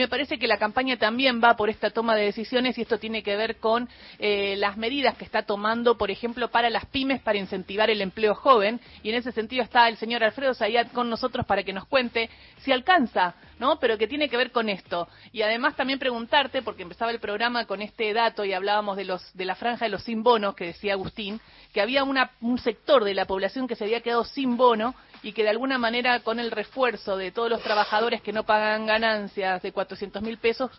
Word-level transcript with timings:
Me 0.00 0.08
parece 0.08 0.38
que 0.38 0.46
la 0.48 0.56
campaña 0.56 0.96
también 0.96 1.42
va 1.44 1.56
por 1.56 1.68
esta 1.68 1.90
toma 1.90 2.14
de 2.16 2.24
decisiones 2.24 2.78
y 2.78 2.80
esto 2.80 2.98
tiene 2.98 3.22
que 3.22 3.36
ver 3.36 3.56
con 3.56 3.86
eh, 4.18 4.54
las 4.56 4.78
medidas 4.78 5.14
que 5.18 5.26
está 5.26 5.42
tomando, 5.42 5.98
por 5.98 6.10
ejemplo, 6.10 6.48
para 6.48 6.70
las 6.70 6.86
pymes 6.86 7.20
para 7.20 7.36
incentivar 7.36 7.90
el 7.90 8.00
empleo 8.00 8.34
joven. 8.34 8.80
Y 9.02 9.10
en 9.10 9.16
ese 9.16 9.30
sentido 9.30 9.62
está 9.62 9.90
el 9.90 9.98
señor 9.98 10.24
Alfredo 10.24 10.54
Zayat 10.54 10.90
con 10.92 11.10
nosotros 11.10 11.44
para 11.44 11.64
que 11.64 11.74
nos 11.74 11.84
cuente 11.84 12.30
si 12.62 12.72
alcanza, 12.72 13.34
¿no? 13.60 13.78
Pero 13.78 13.98
que 13.98 14.08
tiene 14.08 14.30
que 14.30 14.38
ver 14.38 14.50
con 14.50 14.70
esto. 14.70 15.06
Y 15.32 15.42
además 15.42 15.76
también 15.76 15.98
preguntarte, 15.98 16.62
porque 16.62 16.82
empezaba 16.82 17.10
el 17.10 17.20
programa 17.20 17.66
con 17.66 17.82
este 17.82 18.12
dato 18.14 18.42
y 18.44 18.54
hablábamos 18.54 18.96
de, 18.96 19.04
los, 19.04 19.22
de 19.36 19.44
la 19.44 19.54
franja 19.54 19.84
de 19.84 19.90
los 19.90 20.02
sin 20.02 20.22
bonos, 20.22 20.54
que 20.56 20.64
decía 20.64 20.94
Agustín, 20.94 21.38
que 21.72 21.82
había 21.82 22.02
una, 22.02 22.30
un 22.40 22.58
sector 22.58 23.04
de 23.04 23.12
la 23.12 23.26
población 23.26 23.68
que 23.68 23.76
se 23.76 23.84
había 23.84 24.00
quedado 24.00 24.24
sin 24.24 24.56
bono 24.56 24.94
y 25.22 25.32
que 25.34 25.42
de 25.42 25.50
alguna 25.50 25.76
manera 25.76 26.20
con 26.20 26.40
el 26.40 26.50
refuerzo 26.50 27.18
de 27.18 27.32
todos 27.32 27.50
los 27.50 27.62
trabajadores 27.62 28.22
que 28.22 28.32
no 28.32 28.44
pagan 28.44 28.86
ganancias 28.86 29.60
de 29.60 29.72
400 29.72 30.22
mil 30.22 30.38
pesos, 30.38 30.70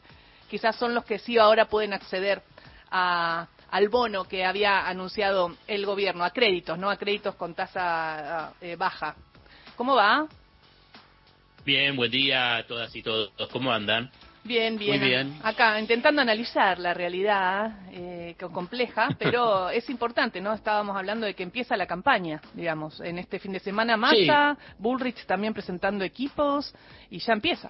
quizás 0.50 0.76
son 0.76 0.96
los 0.96 1.06
que 1.06 1.20
sí 1.20 1.38
ahora 1.38 1.66
pueden 1.66 1.94
acceder 1.94 2.42
al 2.90 3.90
bono 3.90 4.24
que 4.24 4.44
había 4.44 4.88
anunciado 4.88 5.56
el 5.68 5.86
gobierno, 5.86 6.24
a 6.24 6.32
créditos, 6.32 6.80
¿no? 6.80 6.90
A 6.90 6.98
créditos 6.98 7.36
con 7.36 7.54
tasa 7.54 8.54
eh, 8.60 8.76
baja. 8.76 9.16
¿Cómo 9.78 9.96
va? 9.96 10.28
Bien, 11.64 11.96
buen 11.96 12.10
día 12.10 12.58
a 12.58 12.64
todas 12.66 12.96
y 12.96 13.04
todos. 13.04 13.32
¿Cómo 13.52 13.72
andan? 13.72 14.10
Bien, 14.44 14.80
bien. 14.80 15.00
Muy 15.00 15.08
bien. 15.08 15.40
Acá, 15.44 15.80
intentando 15.80 16.20
analizar 16.20 16.80
la 16.80 16.96
realidad 16.96 17.88
eh, 17.92 18.36
compleja, 18.52 19.10
pero 19.20 19.70
es 19.70 19.88
importante, 19.92 20.42
¿no? 20.42 20.54
Estábamos 20.54 20.98
hablando 20.98 21.28
de 21.28 21.36
que 21.36 21.44
empieza 21.44 21.78
la 21.78 21.86
campaña, 21.86 22.42
digamos, 22.56 23.00
en 23.02 23.20
este 23.20 23.38
fin 23.38 23.52
de 23.52 23.60
semana. 23.60 23.96
Massa, 23.96 24.58
Bullrich 24.80 25.26
también 25.28 25.54
presentando 25.54 26.04
equipos 26.04 26.74
y 27.12 27.20
ya 27.20 27.34
empieza. 27.34 27.70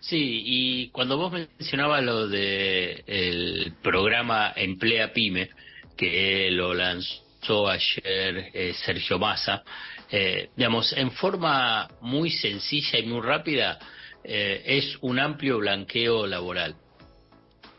Sí, 0.00 0.42
y 0.46 0.88
cuando 0.88 1.18
vos 1.18 1.32
mencionabas 1.32 2.02
lo 2.02 2.28
de 2.28 3.02
el 3.06 3.74
programa 3.82 4.52
Emplea 4.56 5.12
Pyme, 5.12 5.50
que 5.96 6.50
lo 6.50 6.72
lanzó 6.72 7.25
ayer 7.68 8.50
eh, 8.52 8.74
Sergio 8.84 9.18
Massa, 9.18 9.62
eh, 10.10 10.50
digamos, 10.56 10.92
en 10.92 11.10
forma 11.12 11.88
muy 12.00 12.30
sencilla 12.30 12.98
y 12.98 13.06
muy 13.06 13.20
rápida, 13.20 13.78
eh, 14.24 14.62
es 14.66 14.98
un 15.00 15.18
amplio 15.18 15.58
blanqueo 15.58 16.26
laboral. 16.26 16.74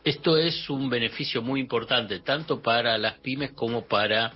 Esto 0.04 0.38
es 0.38 0.70
un 0.70 0.90
beneficio 0.90 1.42
muy 1.42 1.60
importante 1.60 2.20
tanto 2.22 2.62
para 2.62 2.98
las 2.98 3.20
pymes 3.20 3.52
como 3.52 3.86
para 3.88 4.32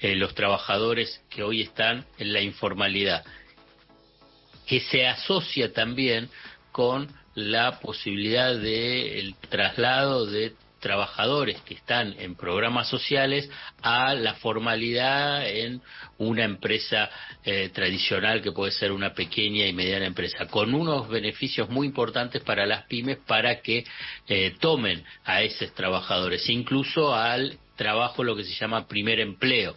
los 0.00 0.32
trabajadores 0.34 1.24
que 1.28 1.42
hoy 1.42 1.62
están 1.62 2.04
en 2.18 2.32
la 2.32 2.40
informalidad, 2.40 3.24
que 4.64 4.78
se 4.78 5.08
asocia 5.08 5.72
también 5.72 6.28
con 6.70 7.08
la 7.34 7.80
posibilidad 7.80 8.54
del 8.54 9.34
traslado 9.48 10.26
de 10.26 10.52
trabajadores 10.78 11.60
que 11.62 11.74
están 11.74 12.14
en 12.18 12.34
programas 12.34 12.88
sociales 12.88 13.50
a 13.82 14.14
la 14.14 14.34
formalidad 14.34 15.48
en 15.48 15.82
una 16.18 16.44
empresa 16.44 17.10
eh, 17.44 17.70
tradicional 17.72 18.42
que 18.42 18.52
puede 18.52 18.72
ser 18.72 18.92
una 18.92 19.14
pequeña 19.14 19.66
y 19.66 19.72
mediana 19.72 20.06
empresa, 20.06 20.46
con 20.46 20.74
unos 20.74 21.08
beneficios 21.08 21.68
muy 21.68 21.86
importantes 21.86 22.42
para 22.42 22.66
las 22.66 22.84
pymes 22.84 23.18
para 23.26 23.60
que 23.60 23.84
eh, 24.26 24.54
tomen 24.60 25.04
a 25.24 25.42
esos 25.42 25.72
trabajadores, 25.74 26.48
incluso 26.48 27.14
al 27.14 27.58
trabajo 27.76 28.24
lo 28.24 28.36
que 28.36 28.44
se 28.44 28.54
llama 28.54 28.86
primer 28.86 29.20
empleo. 29.20 29.76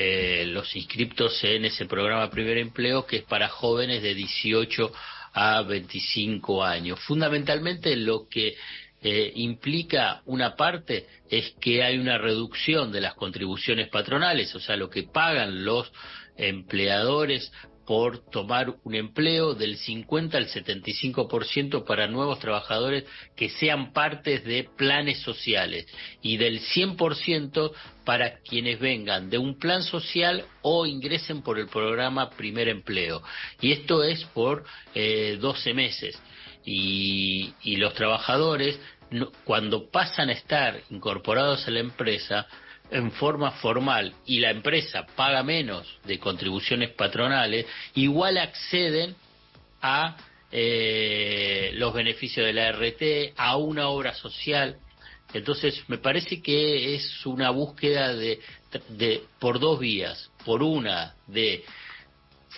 Eh, 0.00 0.44
los 0.46 0.76
inscriptos 0.76 1.42
en 1.42 1.64
ese 1.64 1.86
programa 1.86 2.30
primer 2.30 2.56
empleo 2.58 3.04
que 3.04 3.16
es 3.16 3.22
para 3.24 3.48
jóvenes 3.48 4.00
de 4.00 4.14
18 4.14 4.92
a 5.32 5.62
25 5.62 6.64
años. 6.64 7.00
Fundamentalmente 7.00 7.96
lo 7.96 8.28
que 8.28 8.54
eh, 9.02 9.32
implica 9.36 10.22
una 10.26 10.56
parte 10.56 11.06
es 11.30 11.54
que 11.60 11.84
hay 11.84 11.98
una 11.98 12.18
reducción 12.18 12.90
de 12.90 13.00
las 13.00 13.14
contribuciones 13.14 13.88
patronales, 13.88 14.54
o 14.54 14.60
sea, 14.60 14.76
lo 14.76 14.90
que 14.90 15.04
pagan 15.04 15.64
los 15.64 15.92
empleadores 16.36 17.52
por 17.88 18.18
tomar 18.30 18.74
un 18.84 18.94
empleo 18.94 19.54
del 19.54 19.78
50 19.78 20.36
al 20.36 20.48
75% 20.48 21.86
para 21.86 22.06
nuevos 22.06 22.38
trabajadores 22.38 23.04
que 23.34 23.48
sean 23.48 23.94
partes 23.94 24.44
de 24.44 24.68
planes 24.76 25.20
sociales 25.20 25.86
y 26.20 26.36
del 26.36 26.60
100% 26.60 27.72
para 28.04 28.40
quienes 28.40 28.78
vengan 28.78 29.30
de 29.30 29.38
un 29.38 29.58
plan 29.58 29.82
social 29.82 30.44
o 30.60 30.84
ingresen 30.84 31.40
por 31.40 31.58
el 31.58 31.68
programa 31.68 32.28
Primer 32.28 32.68
Empleo. 32.68 33.22
Y 33.62 33.72
esto 33.72 34.04
es 34.04 34.22
por 34.34 34.64
eh, 34.94 35.38
12 35.40 35.72
meses 35.72 36.20
y, 36.70 37.76
los 37.76 37.94
trabajadores, 37.94 38.78
cuando 39.44 39.90
pasan 39.90 40.28
a 40.28 40.32
estar 40.32 40.80
incorporados 40.90 41.66
a 41.66 41.70
la 41.70 41.80
empresa, 41.80 42.46
en 42.90 43.12
forma 43.12 43.52
formal 43.52 44.14
y 44.24 44.40
la 44.40 44.50
empresa 44.50 45.06
paga 45.14 45.42
menos 45.42 45.86
de 46.04 46.18
contribuciones 46.18 46.90
patronales, 46.90 47.66
igual 47.94 48.38
acceden 48.38 49.14
a 49.82 50.16
eh, 50.50 51.70
los 51.74 51.92
beneficios 51.92 52.46
de 52.46 52.52
la 52.54 52.72
RT, 52.72 53.34
a 53.36 53.56
una 53.56 53.88
obra 53.88 54.14
social. 54.14 54.76
Entonces, 55.34 55.84
me 55.88 55.98
parece 55.98 56.40
que 56.40 56.94
es 56.94 57.26
una 57.26 57.50
búsqueda 57.50 58.14
de, 58.14 58.40
de 58.88 59.22
por 59.38 59.60
dos 59.60 59.78
vías. 59.78 60.30
Por 60.44 60.62
una, 60.62 61.14
de 61.26 61.64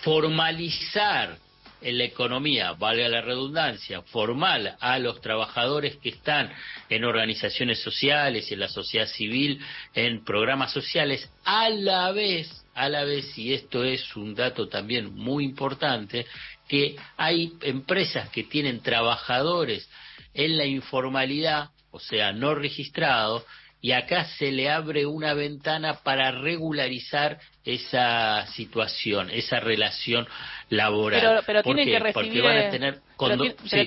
formalizar 0.03 1.37
en 1.81 1.97
la 1.97 2.03
economía, 2.03 2.73
valga 2.73 3.09
la 3.09 3.21
redundancia, 3.21 4.01
formal 4.03 4.75
a 4.79 4.99
los 4.99 5.19
trabajadores 5.21 5.97
que 5.97 6.09
están 6.09 6.51
en 6.89 7.03
organizaciones 7.03 7.79
sociales 7.79 8.51
en 8.51 8.59
la 8.59 8.67
sociedad 8.67 9.07
civil, 9.07 9.59
en 9.93 10.23
programas 10.23 10.71
sociales, 10.71 11.29
a 11.43 11.69
la 11.69 12.11
vez, 12.11 12.49
a 12.75 12.87
la 12.89 13.03
vez, 13.03 13.37
y 13.37 13.53
esto 13.53 13.83
es 13.83 14.15
un 14.15 14.35
dato 14.35 14.67
también 14.67 15.13
muy 15.15 15.43
importante, 15.43 16.25
que 16.67 16.95
hay 17.17 17.53
empresas 17.61 18.29
que 18.29 18.43
tienen 18.43 18.81
trabajadores 18.81 19.89
en 20.33 20.57
la 20.57 20.65
informalidad, 20.65 21.69
o 21.91 21.99
sea, 21.99 22.31
no 22.31 22.55
registrados, 22.55 23.43
y 23.81 23.93
acá 23.93 24.25
se 24.37 24.51
le 24.51 24.69
abre 24.69 25.05
una 25.05 25.33
ventana 25.33 25.95
para 26.03 26.31
regularizar 26.31 27.39
esa 27.65 28.45
situación, 28.47 29.29
esa 29.31 29.59
relación 29.59 30.27
laboral. 30.69 31.43
Pero, 31.45 31.63
tienen 31.63 31.87
que 31.87 31.99
recibir, 31.99 32.43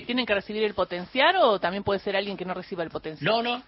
tienen 0.04 0.26
que 0.26 0.34
recibir 0.34 0.64
el 0.64 0.74
potencial 0.74 1.36
o 1.36 1.60
también 1.60 1.84
puede 1.84 2.00
ser 2.00 2.16
alguien 2.16 2.36
que 2.36 2.44
no 2.44 2.54
reciba 2.54 2.82
el 2.82 2.90
potencial. 2.90 3.24
No, 3.24 3.42
no, 3.42 3.62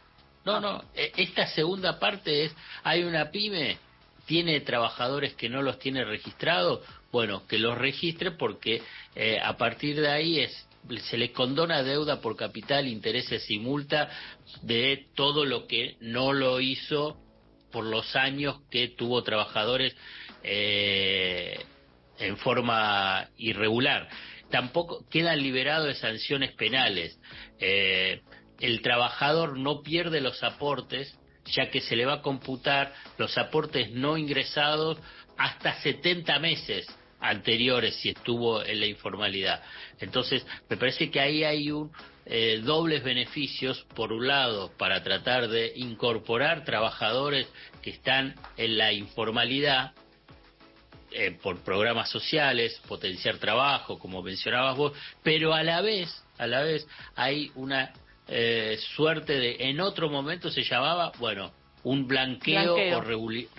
no, 0.45 0.61
no. 0.61 0.85
E, 0.95 1.13
esta 1.17 1.47
segunda 1.47 1.99
parte 1.99 2.47
es 2.47 2.57
hay 2.83 3.05
una 3.05 3.31
pyme 3.31 3.79
tiene 4.27 4.61
trabajadores 4.61 5.35
que 5.35 5.49
no 5.49 5.63
los 5.63 5.79
tiene 5.79 6.05
registrados, 6.05 6.81
bueno, 7.13 7.47
que 7.47 7.59
los 7.59 7.79
registre 7.79 8.33
porque 8.33 8.83
eh, 9.15 9.39
a 9.41 9.57
partir 9.57 10.01
de 10.01 10.09
ahí 10.09 10.41
es 10.41 10.66
se 11.01 11.17
le 11.17 11.33
condona 11.33 11.83
deuda 11.83 12.21
por 12.21 12.37
capital, 12.37 12.87
intereses 12.87 13.51
y 13.51 13.59
multa 13.59 14.09
de 14.63 15.07
todo 15.15 15.45
lo 15.45 15.67
que 15.67 15.97
no 16.01 16.33
lo 16.33 16.61
hizo 16.61 17.19
por 17.71 17.85
los 17.85 18.17
años 18.17 18.61
que 18.71 18.89
tuvo 18.89 19.23
trabajadores 19.23 19.97
eh, 20.43 21.59
en 22.19 22.37
forma 22.39 23.29
irregular. 23.37 24.09
Tampoco 24.51 25.07
quedan 25.11 25.43
liberados 25.43 25.89
de 25.89 25.95
sanciones 25.95 26.53
penales. 26.53 27.19
Eh, 27.59 28.23
el 28.61 28.81
trabajador 28.81 29.59
no 29.59 29.83
pierde 29.83 30.21
los 30.21 30.43
aportes, 30.43 31.19
ya 31.47 31.71
que 31.71 31.81
se 31.81 31.97
le 31.97 32.07
va 32.07 32.15
a 32.15 32.23
computar 32.23 32.95
los 33.19 33.37
aportes 33.37 33.91
no 33.91 34.17
ingresados 34.17 34.99
hasta 35.37 35.81
70 35.83 36.39
meses 36.39 36.87
anteriores 37.21 37.97
si 37.97 38.11
estuvo 38.11 38.63
en 38.65 38.81
la 38.81 38.87
informalidad. 38.87 39.63
Entonces, 40.01 40.47
me 40.69 40.77
parece 40.77 41.11
que 41.11 41.21
ahí 41.21 41.45
hay 41.45 41.71
un 41.71 41.91
eh, 42.27 42.61
dobles 42.63 43.05
beneficios, 43.05 43.87
por 43.95 44.13
un 44.13 44.27
lado, 44.27 44.73
para 44.77 45.03
tratar 45.03 45.49
de 45.49 45.73
incorporar 45.77 46.65
trabajadores 46.65 47.47
que 47.83 47.91
están 47.91 48.35
en 48.57 48.77
la 48.79 48.93
informalidad 48.93 49.93
eh, 51.13 51.39
por 51.41 51.63
programas 51.63 52.11
sociales, 52.11 52.81
potenciar 52.89 53.39
trabajo, 53.39 53.99
como 53.99 54.23
mencionabas 54.23 54.77
vos, 54.77 54.93
pero 55.23 55.55
a 55.55 55.63
la 55.63 55.81
vez, 55.81 56.25
a 56.37 56.49
la 56.49 56.63
vez 56.63 56.87
hay 57.15 57.53
una 57.55 57.93
eh, 58.27 58.77
suerte 58.97 59.39
de, 59.39 59.57
en 59.61 59.81
otro 59.81 60.11
momento 60.11 60.51
se 60.51 60.65
llamaba, 60.65 61.13
bueno, 61.19 61.53
un 61.85 62.09
blanqueo, 62.09 62.75
o 62.75 63.01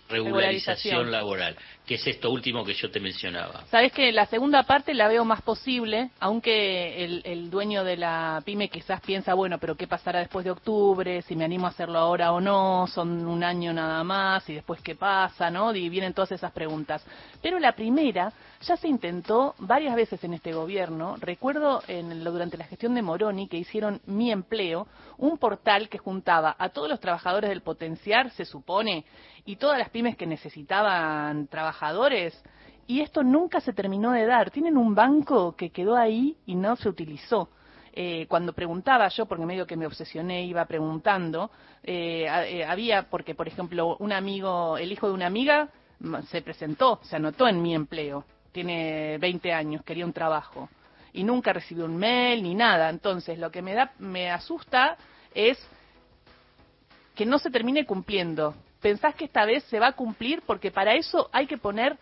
regularización 0.09 1.09
laboral, 1.09 1.55
que 1.87 1.95
es 1.95 2.05
esto 2.05 2.29
último 2.29 2.65
que 2.65 2.73
yo 2.73 2.91
te 2.91 2.99
mencionaba. 2.99 3.63
Sabes 3.71 3.93
que 3.93 4.11
la 4.11 4.25
segunda 4.25 4.63
parte 4.63 4.93
la 4.93 5.07
veo 5.07 5.23
más 5.23 5.41
posible, 5.41 6.09
aunque 6.19 7.05
el, 7.23 7.49
dueño 7.49 7.85
de 7.85 7.95
la 7.95 8.41
pyme 8.43 8.67
quizás 8.67 8.99
piensa, 8.99 9.33
bueno, 9.33 9.57
pero 9.57 9.75
¿qué 9.75 9.87
pasará 9.87 10.19
después 10.19 10.43
de 10.43 10.51
octubre? 10.51 11.21
Si 11.21 11.35
me 11.35 11.45
animo 11.45 11.65
a 11.65 11.69
hacerlo 11.69 11.97
ahora 11.97 12.33
o 12.33 12.41
no, 12.41 12.87
son 12.87 13.25
un 13.25 13.41
año 13.41 13.71
nada 13.71 14.03
más, 14.03 14.47
y 14.49 14.55
después 14.55 14.81
qué 14.81 14.95
pasa, 14.95 15.49
¿no? 15.49 15.73
Y 15.73 15.87
vienen 15.87 16.13
todas 16.13 16.33
esas 16.33 16.51
preguntas. 16.51 17.05
Pero 17.41 17.57
la 17.57 17.71
primera 17.71 18.33
ya 18.61 18.75
se 18.75 18.89
intentó 18.89 19.55
varias 19.59 19.95
veces 19.95 20.21
en 20.25 20.33
este 20.33 20.51
gobierno. 20.51 21.15
Recuerdo 21.21 21.81
en 21.87 22.21
durante 22.23 22.57
la 22.57 22.65
gestión 22.65 22.95
de 22.95 23.01
Moroni 23.01 23.47
que 23.47 23.57
hicieron 23.57 24.01
Mi 24.05 24.31
Empleo, 24.31 24.87
un 25.17 25.37
portal 25.37 25.87
que 25.87 25.97
juntaba 25.97 26.53
a 26.59 26.69
todos 26.69 26.89
los 26.89 26.99
trabajadores 26.99 27.49
del 27.49 27.61
potenciar, 27.61 28.29
se 28.31 28.43
supone, 28.43 29.05
y 29.45 29.55
todas 29.55 29.79
las 29.79 29.89
pymes 29.89 30.17
que 30.17 30.25
necesitaban 30.25 31.47
trabajadores. 31.77 32.41
Y 32.87 33.01
esto 33.01 33.23
nunca 33.23 33.59
se 33.59 33.73
terminó 33.73 34.11
de 34.11 34.25
dar. 34.25 34.49
Tienen 34.49 34.77
un 34.77 34.95
banco 34.95 35.55
que 35.55 35.69
quedó 35.69 35.95
ahí 35.95 36.37
y 36.45 36.55
no 36.55 36.75
se 36.75 36.89
utilizó. 36.89 37.49
Eh, 37.93 38.27
cuando 38.27 38.53
preguntaba 38.53 39.07
yo, 39.09 39.25
porque 39.25 39.45
medio 39.45 39.65
que 39.65 39.75
me 39.75 39.87
obsesioné, 39.87 40.45
iba 40.45 40.63
preguntando, 40.65 41.49
eh, 41.83 42.27
eh, 42.47 42.63
había, 42.63 43.09
porque 43.09 43.33
por 43.33 43.47
ejemplo, 43.47 43.97
un 43.99 44.13
amigo, 44.13 44.77
el 44.77 44.91
hijo 44.91 45.07
de 45.07 45.13
una 45.13 45.25
amiga 45.25 45.69
se 46.29 46.43
presentó, 46.43 46.99
se 47.01 47.15
anotó 47.15 47.47
en 47.47 47.59
mi 47.59 47.73
empleo, 47.73 48.23
tiene 48.51 49.17
20 49.17 49.51
años, 49.51 49.83
quería 49.83 50.05
un 50.05 50.13
trabajo 50.13 50.69
y 51.11 51.23
nunca 51.23 51.53
recibió 51.53 51.85
un 51.85 51.97
mail 51.97 52.43
ni 52.43 52.53
nada. 52.53 52.89
Entonces, 52.91 53.39
lo 53.39 53.49
que 53.49 53.63
me 53.63 53.73
da, 53.73 53.91
me 53.97 54.29
asusta 54.29 54.95
es 55.33 55.57
que 57.15 57.25
no 57.25 57.39
se 57.39 57.49
termine 57.49 57.87
cumpliendo 57.87 58.53
pensás 58.81 59.15
que 59.15 59.25
esta 59.25 59.45
vez 59.45 59.63
se 59.65 59.79
va 59.79 59.87
a 59.87 59.93
cumplir? 59.93 60.41
Porque 60.45 60.71
para 60.71 60.95
eso 60.95 61.29
hay 61.31 61.47
que 61.47 61.57
poner 61.57 61.97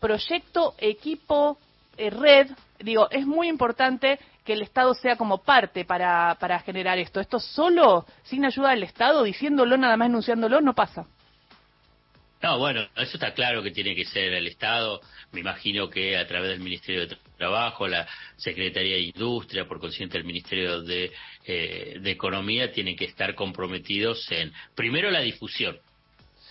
proyecto, 0.00 0.74
equipo, 0.78 1.58
eh, 1.96 2.10
red. 2.10 2.50
Digo, 2.78 3.08
es 3.10 3.26
muy 3.26 3.48
importante 3.48 4.18
que 4.44 4.52
el 4.52 4.62
Estado 4.62 4.94
sea 4.94 5.16
como 5.16 5.38
parte 5.38 5.84
para, 5.84 6.36
para 6.38 6.60
generar 6.60 6.98
esto. 6.98 7.20
Esto 7.20 7.40
solo, 7.40 8.04
sin 8.24 8.44
ayuda 8.44 8.70
del 8.70 8.82
Estado, 8.82 9.22
diciéndolo, 9.22 9.76
nada 9.76 9.96
más 9.96 10.08
enunciándolo, 10.08 10.60
no 10.60 10.74
pasa. 10.74 11.06
No, 12.42 12.58
bueno, 12.58 12.82
eso 12.96 13.16
está 13.16 13.32
claro 13.32 13.62
que 13.62 13.70
tiene 13.70 13.94
que 13.94 14.04
ser 14.04 14.34
el 14.34 14.46
Estado. 14.46 15.00
Me 15.32 15.40
imagino 15.40 15.88
que 15.88 16.18
a 16.18 16.26
través 16.26 16.50
del 16.50 16.60
Ministerio 16.60 17.06
de 17.06 17.16
Trabajo, 17.38 17.88
la 17.88 18.06
Secretaría 18.36 18.96
de 18.96 19.00
Industria, 19.00 19.66
por 19.66 19.80
consiguiente 19.80 20.18
el 20.18 20.24
Ministerio 20.24 20.82
de, 20.82 21.10
eh, 21.46 21.96
de 21.98 22.10
Economía, 22.10 22.70
tienen 22.70 22.96
que 22.96 23.06
estar 23.06 23.34
comprometidos 23.34 24.30
en, 24.30 24.52
primero, 24.74 25.10
la 25.10 25.20
difusión 25.20 25.78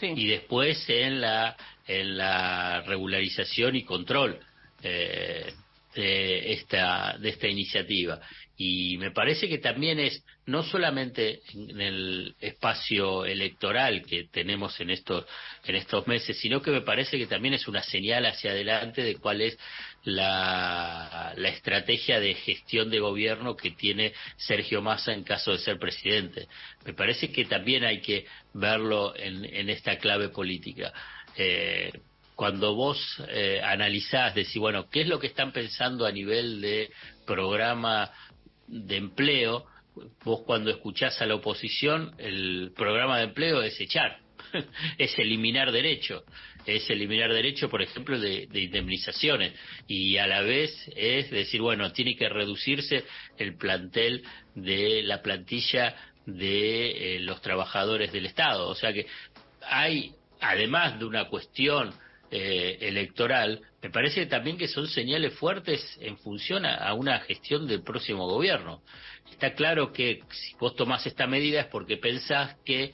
y 0.04 0.28
después 0.28 0.84
en 0.90 1.22
la, 1.22 1.56
en 1.88 2.18
la 2.18 2.82
regularización 2.82 3.76
y 3.76 3.84
control 3.84 4.40
eh, 4.82 5.54
de, 5.96 6.54
esta, 6.54 7.18
de 7.18 7.30
esta 7.30 7.48
iniciativa. 7.48 8.20
Y 8.56 8.98
me 8.98 9.12
parece 9.12 9.50
que 9.50 9.58
también 9.58 10.00
es 10.00 10.24
no 10.46 10.62
solamente 10.64 11.42
en 11.54 11.82
el 11.82 12.36
espacio 12.40 13.26
electoral 13.26 14.04
que 14.06 14.26
tenemos 14.26 14.80
en 14.80 14.92
estos, 14.92 15.26
en 15.66 15.76
estos 15.76 16.06
meses, 16.08 16.38
sino 16.38 16.62
que 16.62 16.72
me 16.72 16.82
parece 16.82 17.18
que 17.18 17.26
también 17.26 17.56
es 17.56 17.68
una 17.68 17.82
señal 17.82 18.26
hacia 18.26 18.52
adelante 18.52 19.02
de 19.02 19.16
cuál 19.16 19.42
es 19.42 19.58
la, 20.04 21.34
la 21.36 21.50
estrategia 21.50 22.20
de 22.20 22.34
gestión 22.34 22.90
de 22.90 23.00
gobierno 23.00 23.56
que 23.56 23.72
tiene 23.72 24.14
Sergio 24.38 24.82
Massa 24.82 25.14
en 25.14 25.24
caso 25.24 25.52
de 25.52 25.60
ser 25.60 25.80
presidente. 25.80 26.48
Me 26.86 26.94
parece 26.94 27.32
que 27.32 27.46
también 27.46 27.84
hay 27.84 28.02
que 28.02 28.26
verlo 28.54 29.16
en, 29.16 29.46
en 29.46 29.70
esta 29.70 29.98
clave 29.98 30.30
política. 30.30 30.92
Eh, 31.38 31.92
cuando 32.36 32.76
vos 32.76 33.00
eh, 33.30 33.62
analizás, 33.64 34.36
decís, 34.36 34.58
bueno, 34.58 34.90
¿qué 34.90 35.02
es 35.02 35.08
lo 35.08 35.20
que 35.20 35.28
están 35.28 35.52
pensando 35.52 36.06
a 36.06 36.12
nivel 36.12 36.62
de 36.62 36.92
programa 37.26 38.12
de 38.68 38.98
empleo? 38.98 39.66
Vos 40.24 40.42
cuando 40.46 40.72
escuchás 40.72 41.22
a 41.22 41.26
la 41.28 41.36
oposición, 41.36 42.16
el 42.18 42.74
programa 42.76 43.20
de 43.20 43.26
empleo 43.26 43.62
es 43.62 43.80
echar, 43.80 44.23
es 44.98 45.18
eliminar 45.20 45.72
derechos, 45.72 46.24
es 46.66 46.90
eliminar 46.90 47.32
derechos, 47.34 47.70
por 47.70 47.82
ejemplo, 47.82 48.20
de, 48.20 48.48
indemnizaciones, 48.54 49.54
y 49.88 50.18
a 50.18 50.28
la 50.28 50.42
vez 50.42 50.72
es 50.96 51.30
decir, 51.32 51.62
bueno, 51.62 51.92
tiene 51.92 52.16
que 52.16 52.30
reducirse 52.30 53.04
el 53.38 53.58
plantel 53.58 54.24
de 54.56 55.04
la 55.04 55.22
plantilla 55.22 55.96
de 56.26 57.16
eh, 57.16 57.20
los 57.20 57.42
trabajadores 57.42 58.12
del 58.12 58.26
Estado. 58.26 58.70
O 58.70 58.76
sea 58.76 58.94
que 58.94 59.08
hay, 59.62 60.14
además 60.40 61.00
de 61.00 61.06
una 61.06 61.26
cuestión 61.28 61.94
eh, 62.32 62.78
electoral, 62.82 63.62
me 63.84 63.90
parece 63.90 64.26
también 64.26 64.58
que 64.58 64.68
son 64.68 64.88
señales 64.88 65.34
fuertes 65.36 66.00
en 66.02 66.18
función 66.18 66.66
a, 66.66 66.92
una 66.94 67.20
gestión 67.20 67.68
del 67.68 67.84
próximo 67.84 68.28
gobierno. 68.28 68.82
Está 69.30 69.54
claro 69.54 69.94
que 69.94 70.22
si 70.32 70.56
vos 70.56 70.76
tomás 70.76 71.06
esta 71.06 71.28
medida 71.28 71.62
es 71.62 71.68
porque 71.68 71.98
pensás 71.98 72.56
que 72.66 72.94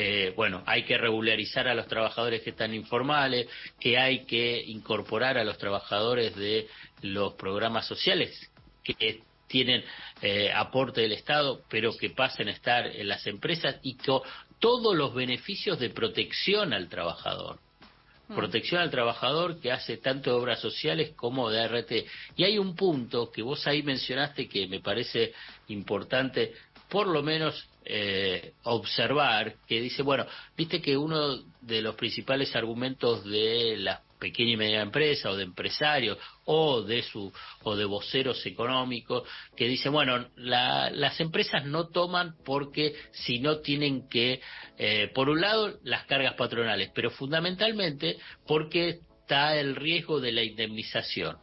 eh, 0.00 0.32
bueno, 0.36 0.62
hay 0.64 0.84
que 0.84 0.96
regularizar 0.96 1.66
a 1.66 1.74
los 1.74 1.88
trabajadores 1.88 2.42
que 2.42 2.50
están 2.50 2.72
informales, 2.72 3.48
que 3.80 3.98
hay 3.98 4.24
que 4.26 4.62
incorporar 4.66 5.36
a 5.38 5.42
los 5.42 5.58
trabajadores 5.58 6.36
de 6.36 6.68
los 7.02 7.34
programas 7.34 7.84
sociales 7.84 8.48
que 8.84 9.22
tienen 9.48 9.82
eh, 10.22 10.52
aporte 10.54 11.00
del 11.00 11.12
Estado, 11.12 11.62
pero 11.68 11.96
que 11.96 12.10
pasen 12.10 12.46
a 12.46 12.52
estar 12.52 12.86
en 12.86 13.08
las 13.08 13.26
empresas 13.26 13.76
y 13.82 13.96
con 13.96 14.22
todos 14.60 14.96
los 14.96 15.14
beneficios 15.14 15.80
de 15.80 15.90
protección 15.90 16.72
al 16.72 16.88
trabajador. 16.88 17.58
Mm. 18.28 18.34
protección 18.34 18.82
al 18.82 18.90
trabajador 18.90 19.58
que 19.58 19.72
hace 19.72 19.96
tanto 19.96 20.30
de 20.30 20.36
obras 20.36 20.60
sociales 20.60 21.12
como 21.16 21.50
de 21.50 21.66
RT. 21.66 21.92
Y 22.36 22.44
hay 22.44 22.58
un 22.58 22.76
punto 22.76 23.30
que 23.30 23.42
vos 23.42 23.66
ahí 23.66 23.82
mencionaste 23.82 24.48
que 24.48 24.68
me 24.68 24.80
parece 24.80 25.32
importante, 25.68 26.52
por 26.88 27.06
lo 27.06 27.22
menos 27.22 27.68
eh, 27.84 28.52
observar, 28.64 29.54
que 29.66 29.80
dice, 29.80 30.02
bueno, 30.02 30.26
viste 30.56 30.80
que 30.80 30.96
uno 30.96 31.38
de 31.60 31.82
los 31.82 31.94
principales 31.94 32.54
argumentos 32.54 33.24
de 33.24 33.76
las 33.78 34.00
pequeña 34.18 34.52
y 34.52 34.56
media 34.56 34.82
empresa 34.82 35.30
o 35.30 35.36
de 35.36 35.44
empresarios 35.44 36.18
o 36.44 36.82
de 36.82 37.02
su 37.02 37.32
o 37.62 37.76
de 37.76 37.84
voceros 37.84 38.44
económicos 38.46 39.22
que 39.56 39.68
dicen 39.68 39.92
bueno 39.92 40.28
las 40.36 41.20
empresas 41.20 41.64
no 41.66 41.88
toman 41.88 42.34
porque 42.44 42.94
si 43.12 43.38
no 43.38 43.58
tienen 43.58 44.08
que 44.08 44.40
eh, 44.76 45.10
por 45.14 45.28
un 45.28 45.40
lado 45.40 45.78
las 45.84 46.04
cargas 46.06 46.34
patronales 46.34 46.90
pero 46.94 47.10
fundamentalmente 47.10 48.18
porque 48.46 49.00
está 49.20 49.56
el 49.56 49.76
riesgo 49.76 50.20
de 50.20 50.32
la 50.32 50.42
indemnización. 50.42 51.36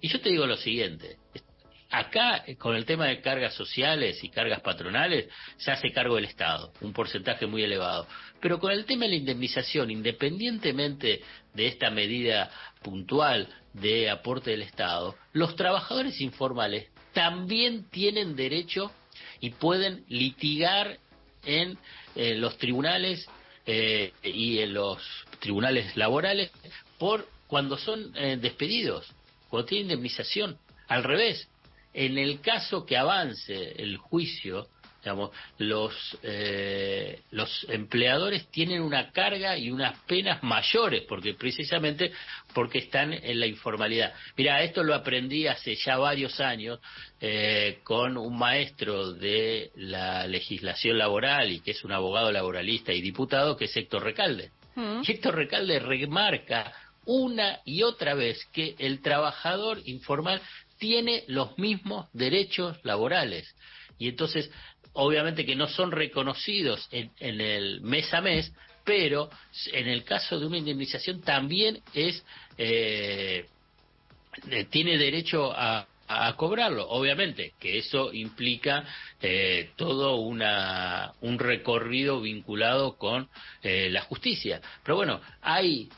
Y 0.00 0.08
yo 0.08 0.20
te 0.20 0.30
digo 0.30 0.46
lo 0.46 0.56
siguiente 0.56 1.18
Acá, 1.96 2.44
con 2.58 2.76
el 2.76 2.84
tema 2.84 3.06
de 3.06 3.22
cargas 3.22 3.54
sociales 3.54 4.22
y 4.22 4.28
cargas 4.28 4.60
patronales, 4.60 5.30
se 5.56 5.70
hace 5.70 5.92
cargo 5.92 6.16
del 6.16 6.26
Estado, 6.26 6.70
un 6.82 6.92
porcentaje 6.92 7.46
muy 7.46 7.62
elevado. 7.62 8.06
Pero 8.38 8.60
con 8.60 8.70
el 8.70 8.84
tema 8.84 9.06
de 9.06 9.12
la 9.12 9.16
indemnización, 9.16 9.90
independientemente 9.90 11.22
de 11.54 11.66
esta 11.66 11.88
medida 11.88 12.50
puntual 12.82 13.48
de 13.72 14.10
aporte 14.10 14.50
del 14.50 14.60
Estado, 14.60 15.16
los 15.32 15.56
trabajadores 15.56 16.20
informales 16.20 16.86
también 17.14 17.88
tienen 17.88 18.36
derecho 18.36 18.92
y 19.40 19.52
pueden 19.52 20.04
litigar 20.10 20.98
en 21.46 21.78
eh, 22.14 22.34
los 22.34 22.58
tribunales 22.58 23.26
eh, 23.64 24.12
y 24.22 24.58
en 24.58 24.74
los 24.74 25.00
tribunales 25.38 25.96
laborales 25.96 26.50
por 26.98 27.26
cuando 27.46 27.78
son 27.78 28.12
eh, 28.16 28.36
despedidos, 28.38 29.10
cuando 29.48 29.64
tienen 29.64 29.86
indemnización. 29.86 30.58
Al 30.88 31.02
revés, 31.02 31.48
en 31.96 32.18
el 32.18 32.42
caso 32.42 32.84
que 32.84 32.94
avance 32.94 33.72
el 33.82 33.96
juicio, 33.96 34.68
digamos, 35.00 35.30
los, 35.56 36.18
eh, 36.22 37.22
los 37.30 37.66
empleadores 37.70 38.50
tienen 38.50 38.82
una 38.82 39.12
carga 39.12 39.56
y 39.56 39.70
unas 39.70 39.98
penas 40.00 40.42
mayores, 40.42 41.04
porque 41.08 41.32
precisamente 41.32 42.12
porque 42.52 42.80
están 42.80 43.14
en 43.14 43.40
la 43.40 43.46
informalidad. 43.46 44.12
Mira, 44.36 44.62
esto 44.62 44.82
lo 44.82 44.94
aprendí 44.94 45.46
hace 45.46 45.74
ya 45.76 45.96
varios 45.96 46.38
años 46.38 46.80
eh, 47.18 47.78
con 47.82 48.18
un 48.18 48.36
maestro 48.36 49.12
de 49.12 49.70
la 49.76 50.26
legislación 50.26 50.98
laboral 50.98 51.50
y 51.50 51.60
que 51.60 51.70
es 51.70 51.82
un 51.82 51.92
abogado 51.92 52.30
laboralista 52.30 52.92
y 52.92 53.00
diputado, 53.00 53.56
que 53.56 53.64
es 53.64 53.76
Héctor 53.76 54.04
Recalde. 54.04 54.50
Mm. 54.74 55.00
Y 55.02 55.12
Héctor 55.12 55.34
Recalde 55.34 55.78
remarca 55.78 56.74
una 57.06 57.60
y 57.64 57.84
otra 57.84 58.14
vez 58.14 58.44
que 58.52 58.74
el 58.78 59.00
trabajador 59.00 59.80
informal 59.86 60.42
tiene 60.78 61.24
los 61.28 61.58
mismos 61.58 62.08
derechos 62.12 62.78
laborales. 62.84 63.54
Y 63.98 64.08
entonces, 64.08 64.50
obviamente 64.92 65.46
que 65.46 65.56
no 65.56 65.68
son 65.68 65.90
reconocidos 65.90 66.88
en, 66.90 67.10
el 67.20 67.80
mes 67.80 68.12
a 68.12 68.20
mes, 68.20 68.52
pero 68.84 69.30
en 69.72 69.88
el 69.88 70.04
caso 70.04 70.38
de 70.38 70.46
una 70.46 70.58
indemnización 70.58 71.20
también 71.20 71.80
es 71.92 72.24
eh, 72.58 73.46
eh, 74.50 74.64
tiene 74.70 74.98
derecho 74.98 75.52
a, 75.52 75.86
a, 76.08 76.34
cobrarlo. 76.36 76.88
Obviamente 76.88 77.52
que 77.58 77.78
eso 77.78 78.12
implica 78.12 78.84
eh, 79.20 79.70
todo 79.76 80.16
una, 80.16 81.12
un 81.20 81.38
recorrido 81.38 82.20
vinculado 82.20 82.96
con 82.96 83.28
eh, 83.62 83.88
la 83.90 84.02
justicia. 84.02 84.60
Pero 84.82 84.96
bueno, 84.96 85.20
hay, 85.42 85.88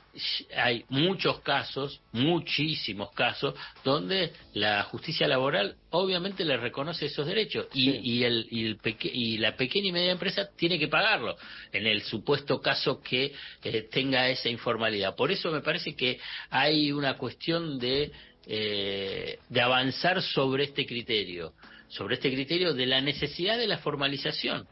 hay 0.56 0.84
muchos 0.88 1.40
casos, 1.40 2.00
muchísimos 2.12 3.12
casos, 3.12 3.54
donde 3.84 4.32
la 4.54 4.82
justicia 4.84 5.28
laboral 5.28 5.76
obviamente 5.90 6.44
le 6.44 6.56
reconoce 6.56 7.06
esos 7.06 7.26
derechos 7.26 7.66
y, 7.72 7.90
y, 7.90 8.24
el, 8.24 8.46
y, 8.50 8.66
el 8.66 8.78
y 9.02 9.38
la 9.38 9.56
pequeña 9.56 9.88
y 9.88 9.92
media 9.92 10.12
empresa 10.12 10.48
tiene 10.56 10.78
que 10.78 10.88
pagarlo 10.88 11.36
en 11.72 11.86
el 11.86 12.02
supuesto 12.02 12.60
caso 12.60 13.00
que 13.00 13.32
eh, 13.62 13.88
tenga 13.90 14.28
esa 14.28 14.48
informalidad. 14.48 15.16
Por 15.16 15.30
eso 15.30 15.50
me 15.50 15.60
parece 15.60 15.94
que 15.94 16.18
hay 16.50 16.92
una 16.92 17.16
cuestión 17.16 17.78
de 17.78 18.12
eh, 18.50 19.38
de 19.50 19.60
avanzar 19.60 20.22
sobre 20.22 20.64
este 20.64 20.86
criterio, 20.86 21.52
sobre 21.88 22.14
este 22.14 22.32
criterio 22.32 22.72
de 22.72 22.86
la 22.86 23.02
necesidad 23.02 23.58
de 23.58 23.66
la 23.66 23.76
formalización, 23.76 24.66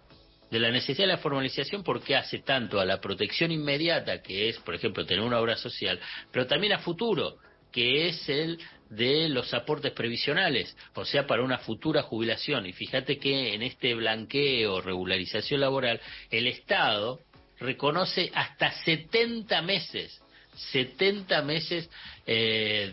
de 0.50 0.59
la 0.59 0.71
necesidad 0.71 1.06
de 1.09 1.12
la 1.12 1.18
formalización 1.18 1.83
porque 1.83 2.16
hace 2.16 2.38
tanto 2.38 2.80
a 2.80 2.87
la 2.87 3.02
protección 3.02 3.52
inmediata, 3.52 4.23
que 4.23 4.49
es, 4.49 4.56
por 4.61 4.75
ejemplo, 4.75 5.04
tener 5.04 5.23
una 5.23 5.38
obra 5.38 5.59
social, 5.59 6.00
pero 6.33 6.47
también 6.47 6.73
a 6.73 6.78
futuro, 6.78 7.37
que 7.71 8.09
es 8.09 8.26
el 8.30 8.59
de 8.88 9.28
los 9.28 9.52
aportes 9.52 9.92
previsionales, 9.92 10.75
o 10.95 11.04
sea, 11.04 11.26
para 11.26 11.42
una 11.42 11.59
futura 11.59 12.02
jubilación. 12.02 12.64
Y 12.64 12.73
fíjate 12.73 13.18
que 13.18 13.52
en 13.52 13.62
este 13.62 13.95
blanqueo, 13.95 14.80
regularización 14.80 15.61
laboral, 15.61 16.00
el 16.30 16.47
Estado 16.47 17.21
reconoce 17.59 18.30
hasta 18.35 18.71
70 18.85 19.61
meses 19.61 20.23
70 20.56 21.42
meses 21.42 21.88
eh, 22.26 22.92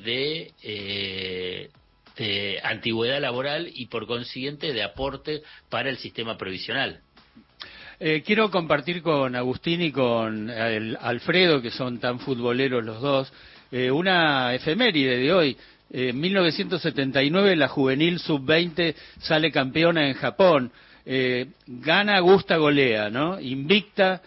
eh, 0.61 1.69
de, 2.17 2.59
antigüedad 2.63 3.19
laboral 3.19 3.69
y 3.73 3.87
por 3.87 4.05
consiguiente 4.05 4.73
de 4.73 4.83
aporte 4.83 5.41
para 5.69 5.89
el 5.89 5.97
sistema 5.97 6.37
previsional. 6.37 6.99
Eh, 7.99 8.21
quiero 8.25 8.51
compartir 8.51 9.01
con 9.01 9.35
Agustín 9.35 9.81
y 9.81 9.91
con 9.91 10.49
Alfredo, 10.49 11.61
que 11.61 11.71
son 11.71 11.99
tan 11.99 12.19
futboleros 12.19 12.83
los 12.83 13.01
dos, 13.01 13.33
una 13.71 14.53
efeméride 14.53 15.17
de 15.17 15.33
hoy. 15.33 15.57
En 15.89 16.19
1979 16.19 17.55
la 17.55 17.67
juvenil 17.67 18.19
sub-20 18.19 18.95
sale 19.19 19.51
campeona 19.51 20.07
en 20.07 20.13
Japón. 20.13 20.71
gana, 21.65 22.19
gusta, 22.19 22.57
golea, 22.57 23.09
¿no? 23.09 23.39
Invicta 23.39 24.21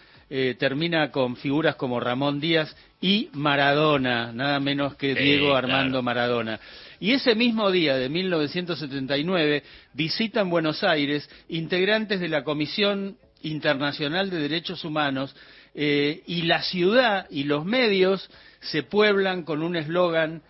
termina 0.57 1.11
con 1.11 1.37
figuras 1.37 1.75
como 1.75 2.01
Ramón 2.01 2.41
Díaz 2.41 2.75
y 2.99 3.29
Maradona, 3.33 4.31
nada 4.31 4.59
menos 4.59 4.95
que 4.95 5.13
Diego 5.13 5.55
Armando 5.55 6.01
Maradona. 6.01 6.59
Y 6.99 7.11
ese 7.11 7.35
mismo 7.35 7.69
día 7.69 7.95
de 7.95 8.09
1979 8.09 9.63
visitan 9.93 10.49
Buenos 10.49 10.83
Aires 10.83 11.29
integrantes 11.47 12.19
de 12.19 12.27
la 12.27 12.43
Comisión 12.43 13.17
Internacional 13.43 14.31
de 14.31 14.39
Derechos 14.39 14.83
Humanos 14.83 15.35
eh, 15.75 16.23
y 16.25 16.43
la 16.43 16.63
ciudad 16.63 17.27
y 17.29 17.43
los 17.43 17.65
medios 17.65 18.27
se 18.61 18.81
pueblan 18.81 19.43
con 19.43 19.61
un 19.61 19.75
eslogan 19.75 20.41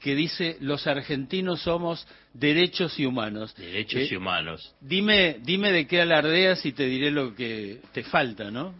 que 0.00 0.16
dice 0.16 0.56
los 0.60 0.86
argentinos 0.88 1.62
somos 1.62 2.06
derechos 2.34 2.98
y 2.98 3.06
humanos. 3.06 3.54
Derechos 3.54 4.10
y 4.10 4.14
eh, 4.14 4.18
humanos. 4.18 4.74
Dime, 4.80 5.38
dime 5.42 5.70
de 5.70 5.86
qué 5.86 6.00
alardeas 6.00 6.66
y 6.66 6.72
te 6.72 6.86
diré 6.86 7.12
lo 7.12 7.34
que 7.36 7.80
te 7.92 8.02
falta, 8.02 8.50
¿no? 8.50 8.74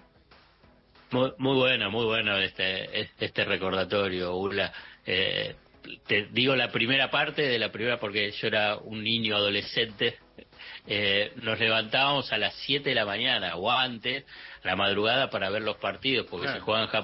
Muy, 1.15 1.31
bueno, 1.39 1.93
muy 1.93 2.07
bueno 2.07 2.37
este, 2.39 3.09
este 3.21 3.45
recordatorio, 3.45 4.35
Ula. 4.35 4.73
Eh, 5.07 5.55
te 6.09 6.27
digo 6.33 6.57
la 6.57 6.73
primera 6.73 7.09
parte 7.09 7.43
de 7.43 7.57
la 7.57 7.71
primera 7.71 8.01
porque 8.01 8.33
yo 8.33 8.49
era 8.49 8.79
un 8.79 9.05
niño 9.05 9.37
adolescente. 9.37 10.19
Eh, 10.89 11.33
nos 11.37 11.61
levantábamos 11.61 12.33
a 12.33 12.39
las 12.39 12.55
7 12.67 12.89
de 12.89 12.95
la 12.97 13.07
mañana 13.07 13.55
o 13.55 13.71
antes, 13.71 14.25
la 14.65 14.75
madrugada, 14.75 15.31
para 15.31 15.51
ver 15.51 15.63
los 15.63 15.77
partidos, 15.77 16.27
porque 16.29 16.49
se 16.49 16.59
juega 16.59 16.83
en 16.83 16.89
Japón 16.89 17.03